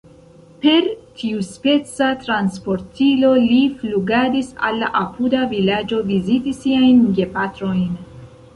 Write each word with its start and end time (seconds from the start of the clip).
Per 0.61 0.85
tiuspeca 1.17 2.07
transportilo 2.23 3.29
li 3.43 3.59
flugadis 3.83 4.51
al 4.71 4.81
la 4.85 4.91
apuda 5.03 5.45
vilaĝo 5.55 6.03
viziti 6.11 6.55
siajn 6.65 7.05
gepatrojn. 7.21 7.89